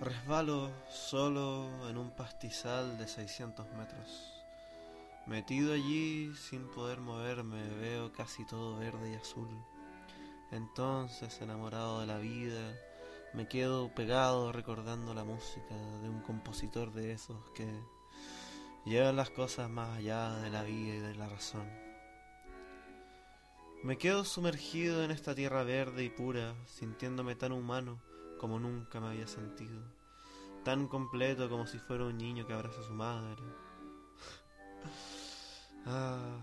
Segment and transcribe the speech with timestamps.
[0.00, 4.42] Resbalo solo en un pastizal de 600 metros.
[5.26, 9.50] Metido allí sin poder moverme, veo casi todo verde y azul.
[10.52, 12.74] Entonces, enamorado de la vida,
[13.34, 17.70] me quedo pegado recordando la música de un compositor de esos que
[18.86, 21.68] llevan las cosas más allá de la vida y de la razón.
[23.82, 28.00] Me quedo sumergido en esta tierra verde y pura, sintiéndome tan humano
[28.40, 29.82] como nunca me había sentido,
[30.64, 33.42] tan completo como si fuera un niño que abraza a su madre.
[35.84, 36.38] ah,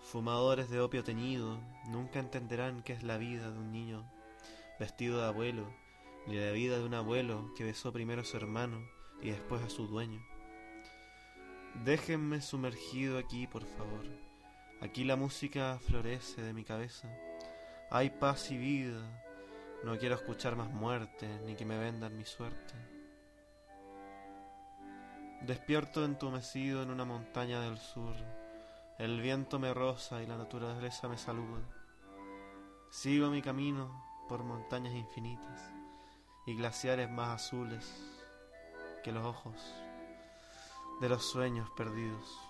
[0.00, 4.10] fumadores de opio teñido nunca entenderán qué es la vida de un niño
[4.80, 5.70] vestido de abuelo,
[6.26, 8.80] ni la vida de un abuelo que besó primero a su hermano
[9.20, 10.24] y después a su dueño.
[11.84, 14.06] Déjenme sumergido aquí, por favor.
[14.80, 17.14] Aquí la música florece de mi cabeza.
[17.90, 19.25] Hay paz y vida.
[19.84, 22.74] No quiero escuchar más muerte, ni que me vendan mi suerte.
[25.42, 28.14] Despierto entumecido en una montaña del sur.
[28.98, 31.62] El viento me roza y la naturaleza me saluda.
[32.90, 35.72] Sigo mi camino por montañas infinitas
[36.46, 37.86] y glaciares más azules
[39.04, 39.54] que los ojos
[41.00, 42.45] de los sueños perdidos.